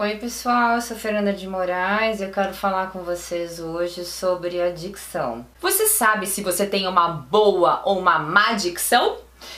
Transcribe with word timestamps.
Oi 0.00 0.14
pessoal, 0.14 0.76
eu 0.76 0.80
sou 0.80 0.96
Fernanda 0.96 1.32
de 1.32 1.48
Moraes 1.48 2.20
e 2.20 2.22
eu 2.22 2.30
quero 2.30 2.54
falar 2.54 2.92
com 2.92 3.00
vocês 3.00 3.58
hoje 3.58 4.04
sobre 4.04 4.60
a. 4.60 5.44
Você 5.60 5.88
sabe 5.88 6.24
se 6.24 6.40
você 6.40 6.64
tem 6.64 6.86
uma 6.86 7.08
boa 7.08 7.82
ou 7.84 7.98
uma 7.98 8.16
má 8.16 8.52
dicção? 8.52 9.16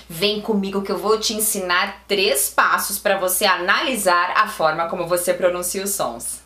Vem 0.08 0.40
comigo 0.40 0.80
que 0.80 0.90
eu 0.90 0.96
vou 0.96 1.20
te 1.20 1.34
ensinar 1.34 2.04
três 2.08 2.48
passos 2.48 2.98
para 2.98 3.18
você 3.18 3.44
analisar 3.44 4.32
a 4.34 4.48
forma 4.48 4.88
como 4.88 5.06
você 5.06 5.34
pronuncia 5.34 5.84
os 5.84 5.90
sons. 5.90 6.40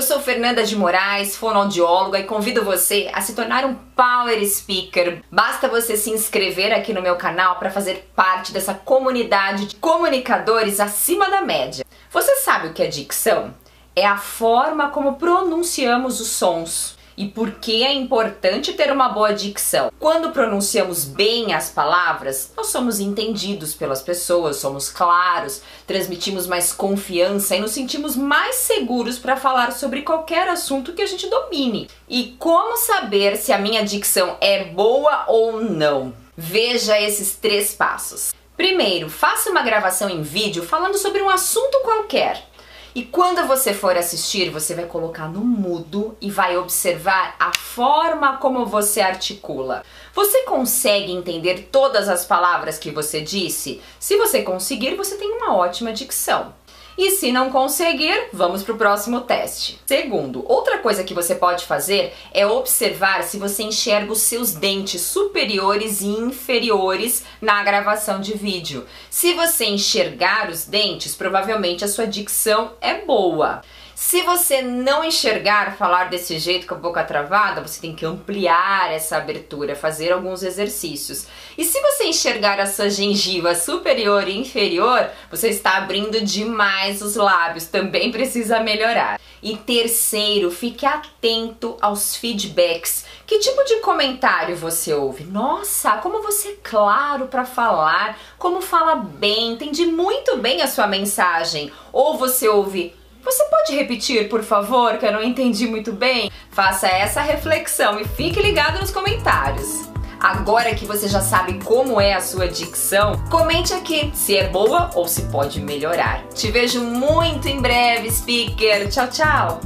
Eu 0.00 0.04
sou 0.06 0.18
Fernanda 0.18 0.64
de 0.64 0.74
Moraes, 0.74 1.36
fonoaudióloga 1.36 2.18
e 2.18 2.24
convido 2.24 2.64
você 2.64 3.10
a 3.12 3.20
se 3.20 3.34
tornar 3.34 3.66
um 3.66 3.74
Power 3.74 4.42
Speaker. 4.48 5.22
Basta 5.30 5.68
você 5.68 5.94
se 5.94 6.08
inscrever 6.08 6.72
aqui 6.72 6.94
no 6.94 7.02
meu 7.02 7.16
canal 7.16 7.56
para 7.56 7.68
fazer 7.68 8.10
parte 8.16 8.50
dessa 8.50 8.72
comunidade 8.72 9.66
de 9.66 9.76
comunicadores 9.76 10.80
acima 10.80 11.28
da 11.28 11.42
média. 11.42 11.84
Você 12.10 12.36
sabe 12.36 12.68
o 12.68 12.72
que 12.72 12.82
é 12.82 12.86
dicção? 12.86 13.52
É 13.94 14.06
a 14.06 14.16
forma 14.16 14.88
como 14.88 15.16
pronunciamos 15.16 16.18
os 16.18 16.28
sons 16.28 16.96
e 17.20 17.28
por 17.28 17.50
que 17.56 17.84
é 17.84 17.92
importante 17.92 18.72
ter 18.72 18.90
uma 18.90 19.10
boa 19.10 19.34
dicção. 19.34 19.92
Quando 20.00 20.30
pronunciamos 20.30 21.04
bem 21.04 21.52
as 21.52 21.68
palavras, 21.68 22.50
nós 22.56 22.68
somos 22.68 22.98
entendidos 22.98 23.74
pelas 23.74 24.00
pessoas, 24.00 24.56
somos 24.56 24.88
claros, 24.88 25.60
transmitimos 25.86 26.46
mais 26.46 26.72
confiança 26.72 27.54
e 27.54 27.60
nos 27.60 27.72
sentimos 27.72 28.16
mais 28.16 28.54
seguros 28.54 29.18
para 29.18 29.36
falar 29.36 29.72
sobre 29.72 30.00
qualquer 30.00 30.48
assunto 30.48 30.94
que 30.94 31.02
a 31.02 31.06
gente 31.06 31.28
domine. 31.28 31.90
E 32.08 32.36
como 32.38 32.78
saber 32.78 33.36
se 33.36 33.52
a 33.52 33.58
minha 33.58 33.84
dicção 33.84 34.38
é 34.40 34.64
boa 34.64 35.26
ou 35.28 35.60
não? 35.60 36.14
Veja 36.34 36.98
esses 36.98 37.34
três 37.34 37.74
passos. 37.74 38.32
Primeiro, 38.56 39.10
faça 39.10 39.50
uma 39.50 39.62
gravação 39.62 40.08
em 40.08 40.22
vídeo 40.22 40.62
falando 40.62 40.96
sobre 40.96 41.20
um 41.20 41.28
assunto 41.28 41.80
qualquer. 41.82 42.49
E 42.94 43.04
quando 43.04 43.46
você 43.46 43.72
for 43.72 43.96
assistir, 43.96 44.50
você 44.50 44.74
vai 44.74 44.84
colocar 44.84 45.28
no 45.28 45.40
mudo 45.40 46.16
e 46.20 46.28
vai 46.30 46.56
observar 46.56 47.36
a 47.38 47.56
forma 47.56 48.36
como 48.38 48.66
você 48.66 49.00
articula. 49.00 49.84
Você 50.12 50.42
consegue 50.42 51.12
entender 51.12 51.68
todas 51.70 52.08
as 52.08 52.24
palavras 52.24 52.78
que 52.78 52.90
você 52.90 53.20
disse? 53.20 53.80
Se 53.98 54.16
você 54.16 54.42
conseguir, 54.42 54.96
você 54.96 55.16
tem 55.16 55.30
uma 55.30 55.54
ótima 55.54 55.92
dicção. 55.92 56.52
E 56.96 57.12
se 57.12 57.32
não 57.32 57.50
conseguir, 57.50 58.28
vamos 58.32 58.62
para 58.62 58.74
o 58.74 58.78
próximo 58.78 59.20
teste. 59.22 59.78
Segundo, 59.86 60.44
outra 60.46 60.78
coisa 60.78 61.04
que 61.04 61.14
você 61.14 61.34
pode 61.34 61.64
fazer 61.64 62.12
é 62.32 62.46
observar 62.46 63.22
se 63.22 63.38
você 63.38 63.62
enxerga 63.62 64.12
os 64.12 64.22
seus 64.22 64.52
dentes 64.52 65.02
superiores 65.02 66.00
e 66.00 66.06
inferiores 66.06 67.24
na 67.40 67.62
gravação 67.62 68.20
de 68.20 68.34
vídeo. 68.34 68.86
Se 69.08 69.32
você 69.34 69.66
enxergar 69.66 70.50
os 70.50 70.64
dentes, 70.64 71.14
provavelmente 71.14 71.84
a 71.84 71.88
sua 71.88 72.06
dicção 72.06 72.72
é 72.80 72.94
boa. 72.94 73.62
Se 74.02 74.22
você 74.22 74.62
não 74.62 75.04
enxergar 75.04 75.76
falar 75.76 76.08
desse 76.08 76.38
jeito 76.38 76.66
com 76.66 76.74
a 76.74 76.78
boca 76.78 77.04
travada, 77.04 77.60
você 77.60 77.82
tem 77.82 77.94
que 77.94 78.06
ampliar 78.06 78.90
essa 78.90 79.18
abertura, 79.18 79.76
fazer 79.76 80.10
alguns 80.10 80.42
exercícios. 80.42 81.26
E 81.56 81.64
se 81.66 81.78
você 81.82 82.04
enxergar 82.04 82.58
a 82.58 82.66
sua 82.66 82.88
gengiva 82.88 83.54
superior 83.54 84.26
e 84.26 84.38
inferior, 84.38 85.06
você 85.30 85.50
está 85.50 85.76
abrindo 85.76 86.22
demais 86.22 87.02
os 87.02 87.14
lábios, 87.14 87.66
também 87.66 88.10
precisa 88.10 88.58
melhorar. 88.58 89.20
E 89.42 89.54
terceiro, 89.58 90.50
fique 90.50 90.86
atento 90.86 91.76
aos 91.78 92.16
feedbacks. 92.16 93.04
Que 93.26 93.38
tipo 93.38 93.62
de 93.64 93.76
comentário 93.76 94.56
você 94.56 94.94
ouve? 94.94 95.24
Nossa, 95.24 95.98
como 95.98 96.22
você 96.22 96.48
é 96.48 96.56
claro 96.64 97.26
para 97.26 97.44
falar, 97.44 98.18
como 98.38 98.62
fala 98.62 98.94
bem, 98.94 99.52
entende 99.52 99.84
muito 99.84 100.38
bem 100.38 100.62
a 100.62 100.66
sua 100.66 100.86
mensagem. 100.86 101.70
Ou 101.92 102.16
você 102.16 102.48
ouve 102.48 102.98
você 103.22 103.44
pode 103.44 103.74
repetir, 103.74 104.28
por 104.28 104.42
favor, 104.42 104.96
que 104.98 105.06
eu 105.06 105.12
não 105.12 105.22
entendi 105.22 105.66
muito 105.66 105.92
bem? 105.92 106.30
Faça 106.50 106.88
essa 106.88 107.20
reflexão 107.20 108.00
e 108.00 108.04
fique 108.04 108.40
ligado 108.40 108.80
nos 108.80 108.90
comentários. 108.90 109.88
Agora 110.18 110.74
que 110.74 110.84
você 110.84 111.08
já 111.08 111.20
sabe 111.20 111.54
como 111.64 111.98
é 111.98 112.12
a 112.12 112.20
sua 112.20 112.46
dicção, 112.46 113.12
comente 113.30 113.72
aqui 113.72 114.10
se 114.14 114.36
é 114.36 114.48
boa 114.48 114.90
ou 114.94 115.08
se 115.08 115.22
pode 115.22 115.60
melhorar. 115.60 116.24
Te 116.34 116.50
vejo 116.50 116.82
muito 116.82 117.48
em 117.48 117.60
breve, 117.60 118.10
speaker. 118.10 118.88
Tchau, 118.90 119.08
tchau. 119.08 119.60